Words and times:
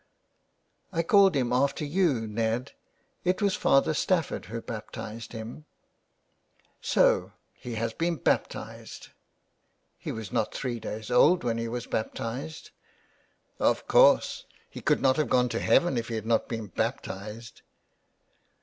'^ 0.01 0.03
I 0.97 1.03
called 1.03 1.35
him 1.35 1.53
after 1.53 1.85
you, 1.85 2.25
Ned. 2.25 2.71
It 3.23 3.39
was 3.39 3.53
Father 3.55 3.93
Stafford 3.93 4.45
who 4.45 4.59
baptised 4.59 5.31
him."" 5.31 5.65
So 6.81 7.33
he 7.53 7.75
has 7.75 7.93
been 7.93 8.15
baptised 8.15 9.09
!""He 10.03 10.11
was 10.11 10.31
not 10.31 10.55
three 10.55 10.79
days 10.79 11.11
old 11.11 11.43
when 11.43 11.59
he 11.59 11.67
was 11.67 11.85
baptised.'' 11.85 12.71
*' 13.23 13.31
Of 13.59 13.87
course. 13.87 14.47
He 14.71 14.81
could 14.81 15.01
not 15.03 15.17
have 15.17 15.29
gone 15.29 15.49
to 15.49 15.59
heaven 15.59 15.97
if 15.99 16.07
he 16.07 16.15
had 16.15 16.25
not 16.25 16.47
been 16.49 16.65
baptised.'' 16.65 17.61